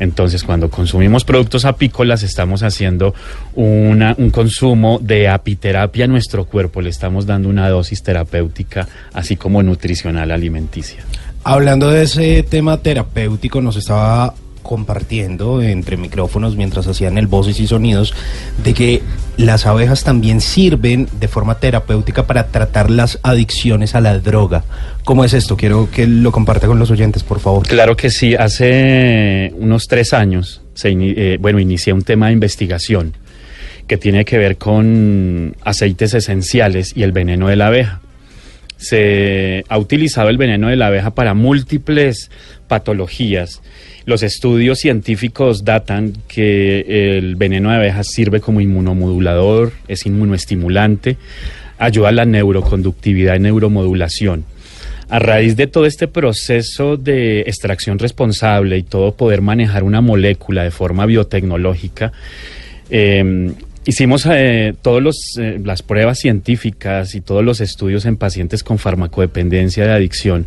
[0.00, 3.14] entonces, cuando consumimos productos apícolas, estamos haciendo
[3.54, 9.36] una- un consumo de apiterapia a nuestro cuerpo, le estamos dando una dosis terapéutica, así
[9.36, 11.04] como nutricional alimenticia.
[11.44, 17.68] Hablando de ese tema terapéutico, nos estaba compartiendo entre micrófonos mientras hacían el voces y
[17.68, 18.12] sonidos
[18.64, 19.02] de que
[19.36, 24.64] las abejas también sirven de forma terapéutica para tratar las adicciones a la droga.
[25.04, 25.56] ¿Cómo es esto?
[25.56, 27.64] Quiero que lo comparta con los oyentes, por favor.
[27.68, 32.32] Claro que sí, hace unos tres años, se ini- eh, bueno, inicié un tema de
[32.32, 33.12] investigación
[33.86, 38.00] que tiene que ver con aceites esenciales y el veneno de la abeja.
[38.76, 42.30] se ha utilizado el veneno de la abeja para múltiples
[42.68, 43.62] patologías.
[44.06, 51.16] Los estudios científicos datan que el veneno de abejas sirve como inmunomodulador, es inmunoestimulante,
[51.78, 54.44] ayuda a la neuroconductividad y neuromodulación.
[55.08, 60.64] A raíz de todo este proceso de extracción responsable y todo poder manejar una molécula
[60.64, 62.12] de forma biotecnológica,
[62.90, 63.52] eh,
[63.86, 69.92] hicimos eh, todas las pruebas científicas y todos los estudios en pacientes con farmacodependencia de
[69.92, 70.46] adicción,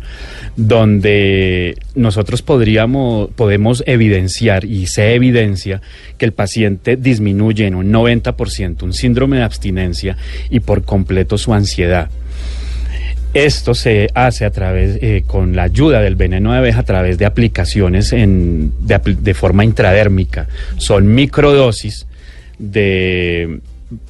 [0.56, 5.80] donde nosotros podríamos, podemos evidenciar y se evidencia
[6.16, 10.16] que el paciente disminuye en un 90% un síndrome de abstinencia
[10.50, 12.10] y por completo su ansiedad.
[13.34, 17.18] Esto se hace a través, eh, con la ayuda del veneno de abeja, a través
[17.18, 20.48] de aplicaciones en, de, de forma intradérmica.
[20.78, 22.07] Son microdosis
[22.58, 23.60] de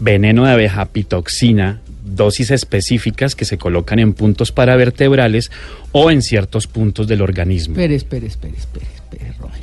[0.00, 5.50] veneno de abeja, pitoxina, dosis específicas que se colocan en puntos paravertebrales
[5.92, 7.74] o en ciertos puntos del organismo.
[7.74, 9.61] Espere, espere, espere, espere, espere, Rommel.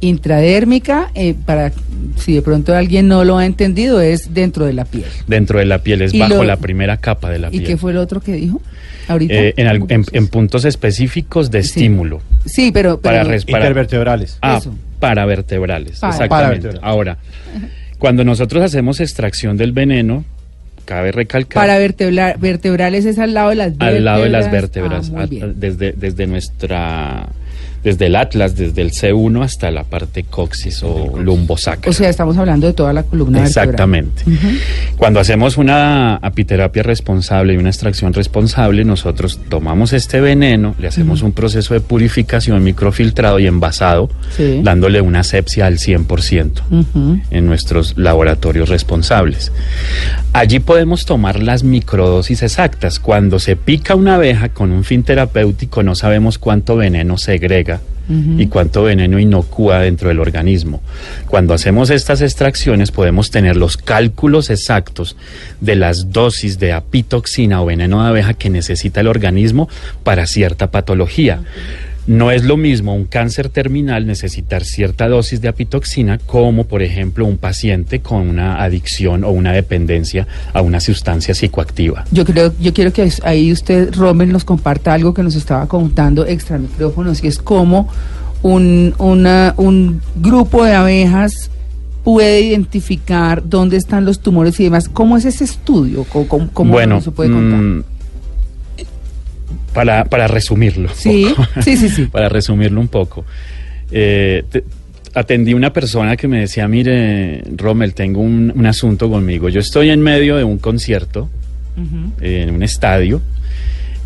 [0.00, 1.72] Intradérmica, eh, para
[2.16, 5.06] si de pronto alguien no lo ha entendido, es dentro de la piel.
[5.26, 7.64] Dentro de la piel, es Y bajo lo- la primera capa de la ¿Y piel.
[7.64, 8.60] qué fue lo otro que dijo?
[9.08, 9.32] Ahorita.
[9.34, 11.68] Eh, en, alg- en- en puntos específicos de Sí.
[11.80, 12.20] estímulo.
[12.44, 14.38] sí, pero, pero Para, res- para- Intervertebrales.
[14.42, 14.74] Ah, Eso.
[15.00, 16.68] paravertebrales, Para- exactamente.
[16.68, 16.82] Paravertebrales.
[16.84, 17.18] Ahora,
[17.98, 20.24] cuando nosotros hacemos extracción del veneno,
[20.84, 23.96] cabe recalcar para vertebra- vertebrales es al lado de las vértebras.
[23.96, 25.54] al lado de las Ah, vértebras, muy a- bien.
[25.56, 27.28] desde, desde nuestra,
[27.86, 31.88] desde el atlas, desde el C1 hasta la parte coxis o lumbosacra.
[31.88, 33.68] O sea, estamos hablando de toda la columna vertebral.
[33.68, 34.22] Exactamente.
[34.96, 41.22] Cuando hacemos una apiterapia responsable y una extracción responsable, nosotros tomamos este veneno, le hacemos
[41.22, 44.62] un proceso de purificación microfiltrado y envasado, Sí.
[44.64, 47.20] dándole una asepsia al 100% Ujú.
[47.30, 49.52] en nuestros laboratorios responsables.
[50.32, 52.98] Allí podemos tomar las microdosis exactas.
[52.98, 57.75] Cuando se pica una abeja con un fin terapéutico no sabemos cuánto veneno segrega
[58.08, 60.80] y cuánto veneno inocúa dentro del organismo.
[61.26, 65.16] Cuando hacemos estas extracciones podemos tener los cálculos exactos
[65.60, 69.68] de las dosis de apitoxina o veneno de abeja que necesita el organismo
[70.04, 71.40] para cierta patología.
[72.06, 77.26] No es lo mismo un cáncer terminal necesitar cierta dosis de apitoxina como, por ejemplo,
[77.26, 82.04] un paciente con una adicción o una dependencia a una sustancia psicoactiva.
[82.12, 86.24] Yo creo, yo quiero que ahí usted, Rommel, nos comparta algo que nos estaba contando
[86.26, 87.88] extra micrófonos, y es cómo
[88.42, 91.50] un, una- un grupo de abejas
[92.04, 94.88] puede identificar dónde están los tumores y demás.
[94.88, 96.04] ¿Cómo es ese estudio?
[96.04, 97.58] ¿Cómo, cómo- bueno, se puede contar?
[97.60, 97.84] mm,
[99.76, 100.88] para, para resumirlo.
[100.94, 101.48] Sí, poco.
[101.62, 102.04] sí, sí, sí.
[102.12, 103.24] para resumirlo un poco.
[103.92, 104.64] Eh, te-
[105.14, 109.48] atendí una persona que me decía, mire, Rommel, tengo un, un asunto conmigo.
[109.48, 111.28] Yo estoy en medio de un concierto,
[112.20, 113.22] eh, en un estadio.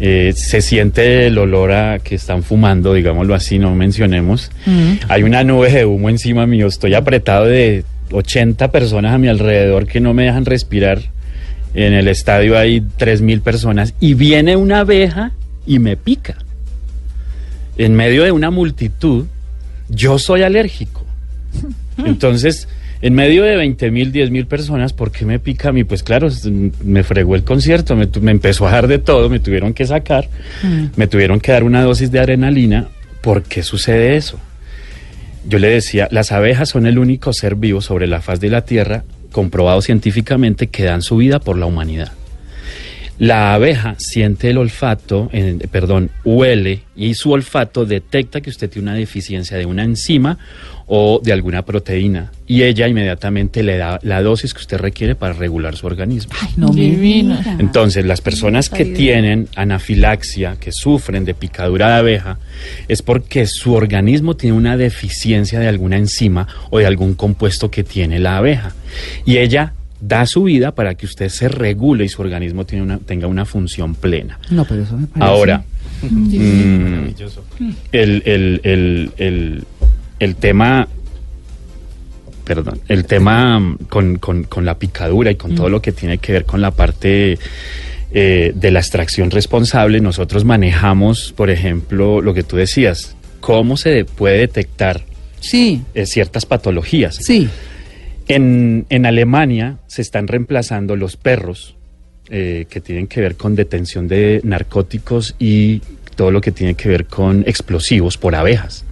[0.02, 4.50] Eh, se siente el olor a que están fumando, digámoslo así, no mencionemos.
[5.08, 9.86] Hay una nube de humo encima mío, estoy apretado de 80 personas a mi alrededor
[9.86, 11.00] que no me dejan respirar.
[11.74, 15.32] En el estadio hay 3.000 personas y viene una abeja
[15.66, 16.36] y me pica.
[17.76, 19.26] En medio de una multitud,
[19.88, 21.04] yo soy alérgico.
[21.98, 22.68] Entonces,
[23.02, 25.84] en medio de 20 mil, 10 mil personas, ¿por qué me pica a mí?
[25.84, 26.28] Pues claro,
[26.84, 30.28] me fregó el concierto, me, empezó a dar de todo, me tuvieron que sacar,
[30.96, 32.88] me tuvieron que dar una dosis de adrenalina.
[33.22, 34.38] ¿Por qué sucede eso?
[35.48, 38.66] Yo le decía, las abejas son el único ser vivo sobre la faz de la
[38.66, 42.12] Tierra, comprobado científicamente, que dan su vida por la humanidad.
[43.20, 48.88] La abeja siente el olfato, eh, perdón, huele y su olfato detecta que usted tiene
[48.90, 50.38] una deficiencia de una enzima
[50.86, 55.34] o de alguna proteína y ella inmediatamente le da la dosis que usted requiere para
[55.34, 56.32] regular su organismo.
[56.56, 57.58] No me Divina.
[57.58, 62.38] Entonces, las personas que tienen anafilaxia, que sufren de picadura de abeja,
[62.88, 67.84] es porque su organismo tiene una deficiencia de alguna enzima o de algún compuesto que
[67.84, 68.74] tiene la abeja.
[69.26, 72.98] Y ella da su vida para que usted se regule y su organismo tiene una-
[72.98, 74.38] tenga una función plena.
[74.50, 75.30] No, pero eso me parece.
[75.30, 75.64] Ahora,
[76.02, 77.08] mm,
[77.92, 79.64] el, el, el, el,
[80.18, 80.88] el tema,
[82.44, 86.18] perdón, el tema mm, con, con, con la picadura y con todo lo que tiene
[86.18, 87.38] que ver con la parte
[88.12, 94.04] eh, de la extracción responsable, nosotros manejamos, por ejemplo, lo que tú decías, cómo se
[94.04, 95.02] puede detectar
[95.40, 97.16] Sí, eh, ciertas patologías.
[97.16, 97.48] sí.
[98.34, 101.74] En, en Alemania se están reemplazando los perros
[102.28, 105.82] eh, que tienen que ver con detención de narcóticos y
[106.16, 108.84] todo lo que tiene que ver con explosivos por abejas.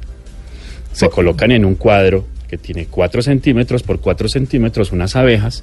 [0.93, 5.63] Se colocan en un cuadro que tiene 4 centímetros por 4 centímetros unas abejas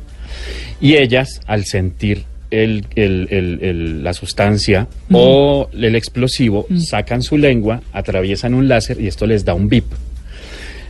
[0.79, 7.37] y ellas al sentir el, el- el- el- la sustancia o el explosivo, sacan su
[7.37, 9.85] lengua, atraviesan un láser y esto les da un bip.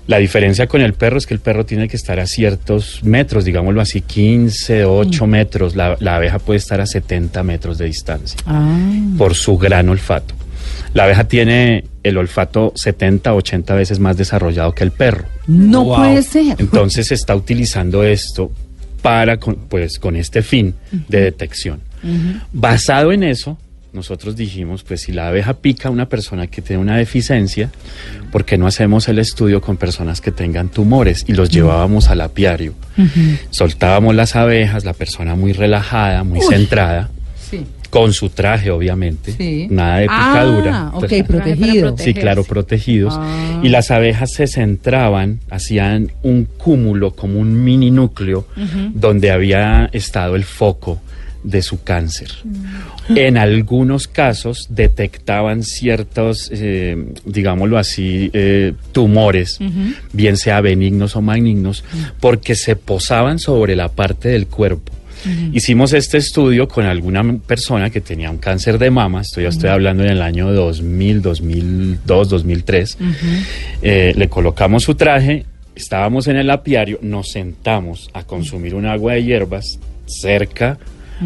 [0.07, 3.43] La diferencia con el perro es que el perro tiene que estar a ciertos metros,
[3.43, 5.75] digámoslo así, 15, 8 metros.
[5.75, 8.77] La, la abeja puede estar a 70 metros de distancia Ah,
[9.17, 10.35] por su gran olfato.
[10.93, 15.25] La abeja tiene el olfato 70, 80 veces más desarrollado que el perro.
[15.47, 15.95] no Wow.
[15.97, 16.55] puede ser.
[16.59, 18.51] Entonces se está utilizando esto
[19.01, 20.75] para, con- pues, con este fin
[21.09, 21.81] de detección.
[22.53, 23.57] Basado en eso,
[23.95, 27.71] nosotros dijimos, pues si la abeja pica a una persona que tiene una deficiencia,
[28.31, 31.23] ¿por qué no hacemos el estudio con personas que tengan tumores?
[31.27, 32.73] Y los llevábamos al apiario.
[33.49, 36.45] Soltábamos las abejas, la persona muy relajada, muy Uy.
[36.49, 37.09] centrada,
[37.49, 37.63] Sí.
[37.89, 39.67] con su traje, obviamente, Sí.
[39.69, 40.71] nada de picadura.
[40.75, 41.95] Ah, ok, Pues, protegido.
[41.97, 43.13] Sí, claro, protegidos.
[43.17, 43.61] Ah.
[43.63, 48.47] Y las abejas se centraban, hacían un cúmulo, como un mini núcleo,
[48.93, 50.99] donde había estado el foco
[51.45, 52.29] de su cáncer.
[53.09, 59.59] En algunos casos detectaban ciertos, eh, digámoslo así, eh, tumores,
[60.11, 61.83] bien sea benignos o malignos,
[62.19, 64.91] porque se posaban sobre la parte del cuerpo.
[65.53, 69.69] Hicimos este estudio con alguna persona que tenía un cáncer de mama, estoy, ya estoy
[69.69, 72.97] hablando en el año 2000, 2002, 2003.
[73.81, 79.13] Eh, le colocamos su traje, estábamos en el apiario, nos sentamos a consumir un agua
[79.13, 80.77] de hierbas cerca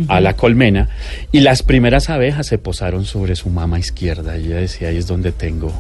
[0.08, 0.90] a la colmena
[1.32, 4.38] y las primeras abejas se posaron sobre su mama izquierda.
[4.38, 5.74] Y ella decía, ahí es donde tengo.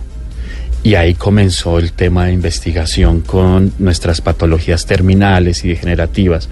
[0.81, 6.47] Y ahí comenzó el tema de investigación con nuestras patologías terminales y degenerativas,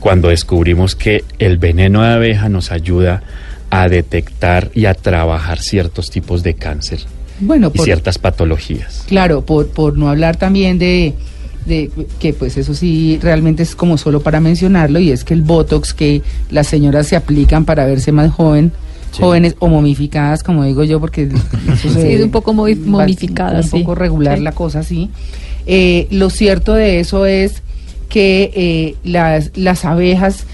[0.00, 3.22] cuando descubrimos que el veneno de abeja nos ayuda
[3.70, 6.98] a detectar y a trabajar ciertos tipos de cáncer
[7.38, 9.04] Bueno, y por, ciertas patologías.
[9.06, 11.14] claro, por, por no hablar también de,
[11.70, 15.40] de que pues eso sí realmente es como solo para mencionarlo y es que el
[15.42, 18.72] Botox que las señoras se aplican para verse más joven,
[19.12, 19.22] Sí.
[19.22, 21.28] jóvenes o momificadas, como digo yo, porque
[21.72, 23.78] eso se- Sí, es un poco momificadas, Un sí.
[23.80, 24.44] poco regular Sí.
[24.44, 25.10] la cosa, sí.
[25.66, 27.62] Eh, lo cierto de eso es
[28.08, 30.44] que eh, las, las abejas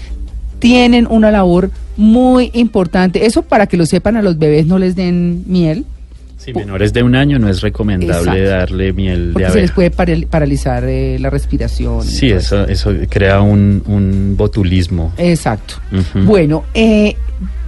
[0.59, 3.25] tienen una labor muy importante.
[3.25, 5.85] Eso para que lo sepan a los bebés no les den miel,
[6.47, 8.49] Si menores de un año no es recomendable Exacto.
[8.49, 9.75] darle miel de porque se les abeja.
[9.75, 12.03] puede paral- paralizar eh, la respiración.
[12.05, 15.11] Sí, eso, eso crea un, un botulismo.
[15.17, 15.75] Exacto.
[16.13, 17.15] Bueno, eh,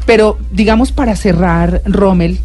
[0.06, 2.40] pero digamos para cerrar, Rommel,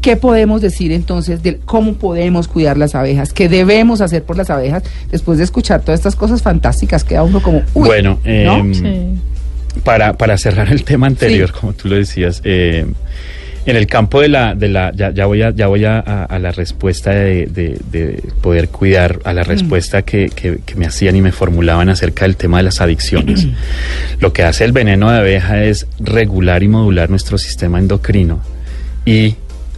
[0.00, 3.34] ¿qué podemos decir entonces de cómo podemos cuidar las abejas?
[3.34, 7.04] ¿Qué debemos hacer por las abejas después de escuchar todas estas cosas fantásticas?
[7.04, 8.74] Queda uno como, uy, Bueno, ¿no?
[8.74, 9.18] Sí.
[9.84, 11.54] para, para cerrar el tema anterior, Sí.
[11.60, 12.86] como tú lo decías, eh,
[13.66, 16.24] en el campo de la, de la ya, ya voy a, ya voy a, a-
[16.24, 19.46] a la respuesta de, de- de poder cuidar, a la Mm.
[19.46, 23.46] respuesta que, que- que me hacían y me formulaban acerca del tema de las adicciones.
[24.20, 28.40] Lo que hace el veneno de abeja es regular y modular nuestro sistema endocrino
[29.04, 29.34] y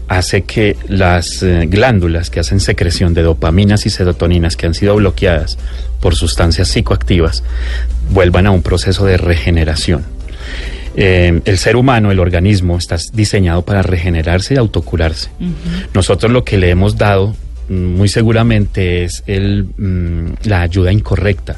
[0.09, 4.97] hace que las eh, glándulas que hacen secreción de dopaminas y serotoninas que han sido
[4.97, 5.59] bloqueadas
[6.01, 7.43] por sustancias psicoactivas
[8.11, 10.05] vuelvan a un proceso de regeneración.
[10.97, 15.31] Eh, el ser humano, el organismo, está diseñado para regenerarse y autocurarse.
[15.95, 17.37] Nosotros lo que le hemos dado
[17.69, 21.57] mm, muy seguramente es el, mm, la ayuda incorrecta.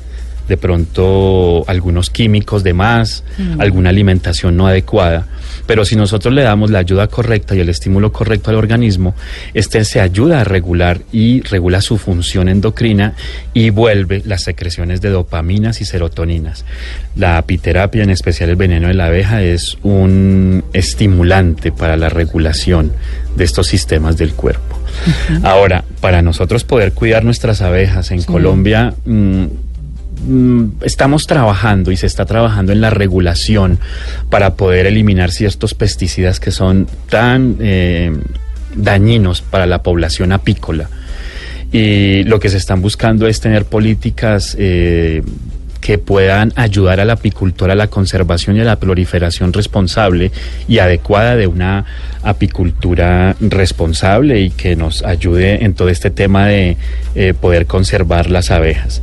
[0.51, 3.23] De pronto algunos químicos de más,
[3.61, 5.29] alguna alimentación no adecuada.
[5.69, 9.15] Pero si nosotros le damos la ayuda correcta y el estímulo correcto al organismo,
[9.55, 13.15] este se ayuda a regular y regula su función endocrina
[13.55, 16.65] y vuelve las secreciones de dopaminas y serotoninas.
[17.15, 22.91] La apiterapia, en especial el veneno de la abeja, es un estimulante para la regulación
[23.37, 24.81] de estos sistemas del cuerpo.
[25.45, 29.51] Ahora, para nosotros poder cuidar nuestras abejas en Colombia, mm, mm,
[30.83, 33.79] estamos trabajando y se está trabajando en la regulación
[34.29, 38.13] para poder eliminar ciertos pesticidas que son tan eh,
[38.75, 40.89] dañinos para la población apícola.
[41.73, 45.23] Y lo que se están buscando es tener políticas eh,
[45.91, 50.31] que puedan ayudar al apicultor a la conservación y a la proliferación responsable
[50.69, 51.85] y adecuada de una
[52.23, 56.77] apicultura responsable y que nos ayude en todo este tema de
[57.17, 59.03] eh, poder conservar las abejas.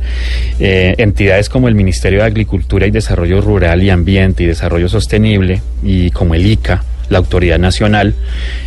[0.60, 5.60] Eh, entidades como el Ministerio de Agricultura y Desarrollo Rural y Ambiente y Desarrollo Sostenible
[5.82, 8.14] y como el ICA, la Autoridad Nacional,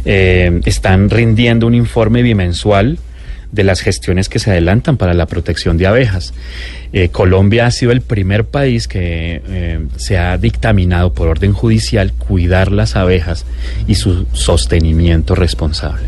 [0.06, 3.00] eh, están rindiendo un informe bimensual
[3.52, 6.34] de las gestiones que se adelantan para la protección de abejas.
[6.94, 12.13] Eh, Colombia ha sido el primer país que eh, se ha dictaminado por orden judicial
[12.13, 13.46] cuidar las abejas
[13.88, 16.08] y su sostenimiento responsable.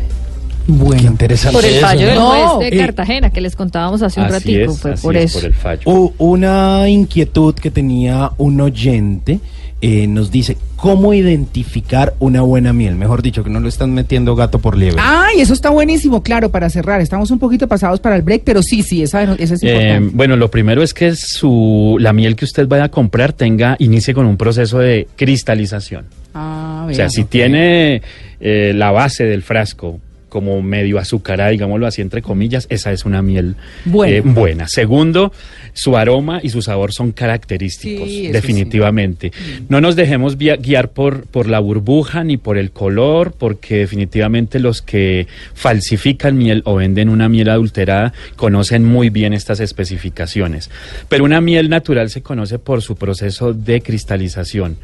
[0.66, 2.30] Qué Bueno, interesante Por el eso, fallo del ¿no?
[2.30, 5.24] juez No, de eh, Cartagena que les contábamos hace un es, fue así por es,
[5.32, 5.40] eso.
[5.40, 5.82] por el fallo.
[5.86, 9.40] U- una inquietud que tenía un oyente
[9.86, 12.96] eh, nos dice cómo identificar una buena miel.
[12.96, 15.02] Mejor dicho, que no lo están metiendo gato por liebre.
[15.04, 17.02] Ay, eso está buenísimo, claro, para cerrar.
[17.02, 20.12] Estamos un poquito pasados para el break, pero sí, sí, esa, esa es Eh, importante.
[20.16, 24.14] bueno, lo primero es que su, la miel que usted vaya a comprar tenga, inicie
[24.14, 26.06] con un proceso de cristalización.
[26.34, 28.02] Ah, O sea, si tiene
[28.40, 30.00] eh, la base del frasco
[30.34, 33.56] como medio azucarada, digámoslo así, entre comillas, esa es una miel
[33.86, 34.16] Buena.
[34.16, 34.68] eh, buena.
[34.68, 35.32] Segundo,
[35.74, 39.32] su aroma y su sabor son característicos, Sí, definitivamente.
[39.70, 44.82] No nos dejemos guiar por, por la burbuja ni por el color, porque definitivamente los
[44.82, 50.72] que falsifican miel o venden una miel adulterada conocen muy bien estas especificaciones.
[51.10, 54.78] Pero una miel natural se conoce por su proceso de cristalización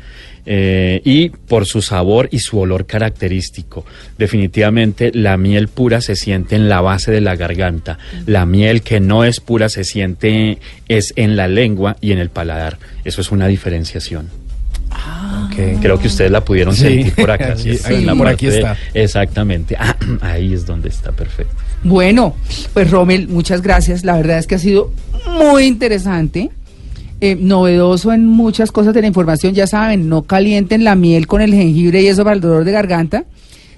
[0.46, 3.86] eh, y por su sabor y su olor característico.
[4.18, 7.98] Definitivamente la miel pura se siente en la base de la garganta.
[8.26, 12.30] La miel que no es pura se siente es en la lengua y en el
[12.30, 12.78] paladar.
[13.04, 14.28] Eso es una diferenciación.
[15.46, 15.82] Ok.
[15.82, 16.82] Creo que ustedes la pudieron Sí.
[17.04, 17.56] sentir por acá.
[17.58, 18.78] Sí, por parte aquí está.
[18.94, 19.76] Exactamente.
[19.80, 21.54] Ah, ahí es donde está perfecto.
[21.84, 22.36] Bueno,
[22.74, 24.04] pues Rommel, muchas gracias.
[24.04, 24.92] La verdad es que ha sido
[25.28, 26.50] muy interesante,
[27.22, 29.54] eh, novedoso en muchas cosas de la información.
[29.54, 32.72] Ya saben, no calienten la miel con el jengibre y eso para el dolor de
[32.72, 33.26] garganta,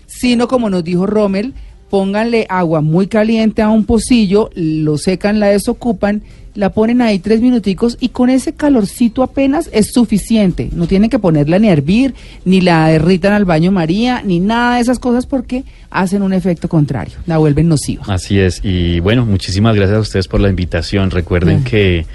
[0.06, 1.54] sino como nos dijo Rommel,
[1.92, 6.22] pónganle agua muy caliente a un pocillo, lo secan, la desocupan,
[6.56, 10.70] la ponen ahí tres minuticos y con ese calorcito apenas es suficiente.
[10.74, 12.14] No tienen que ponerla ni a hervir,
[12.46, 16.70] ni la derritan al baño María, ni nada de esas cosas porque hacen un efecto
[16.70, 18.06] contrario, la vuelven nociva.
[18.08, 18.62] Así es.
[18.64, 21.12] Y bueno, muchísimas gracias a ustedes por la invitación.
[21.12, 22.06] Recuerden que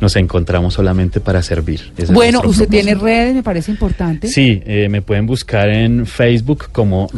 [0.00, 1.92] nos encontramos solamente para servir.
[1.96, 2.70] Ese Bueno, usted propósito.
[2.70, 4.28] tiene redes, me parece importante.
[4.28, 7.08] Sí, eh, me pueden buscar en Facebook como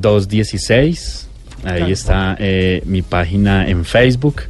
[0.00, 1.26] rommel.pena216.
[1.64, 1.92] Ahí Claro.
[1.92, 4.42] está eh, mi página en Facebook.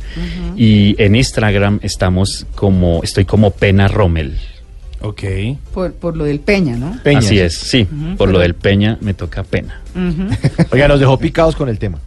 [0.56, 4.38] Y en Instagram estamos como, estoy como Pena Rommel.
[5.00, 5.22] Ok.
[5.74, 6.98] Por, por lo del Peña, ¿no?
[7.02, 7.18] Peña.
[7.18, 7.86] Así es, sí.
[8.16, 9.80] Por lo del Peña me toca pena.
[9.94, 10.28] Ujú.
[10.70, 11.98] Oiga, nos dejó picados con el tema.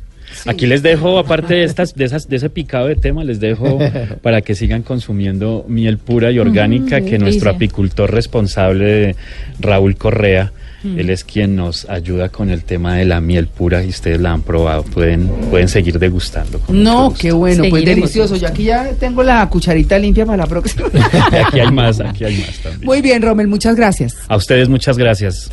[0.48, 3.80] Aquí les dejo, aparte de estas, de esas, de ese picado de tema, les dejo
[4.22, 9.16] para que sigan consumiendo miel pura y orgánica Mm, que nuestro apicultor responsable,
[9.60, 10.52] Raúl Correa,
[10.86, 11.00] Mm.
[11.00, 14.32] él es quien nos ayuda con el tema de la miel pura y ustedes la
[14.34, 16.62] han probado, pueden, pueden seguir degustando.
[16.70, 18.36] No, qué bueno, pues delicioso.
[18.36, 20.88] Yo aquí ya tengo la cucharita limpia para la próxima.
[21.48, 22.86] Aquí hay más, aquí hay más también.
[22.86, 24.16] Muy bien, Rommel, muchas gracias.
[24.28, 25.50] A ustedes muchas gracias.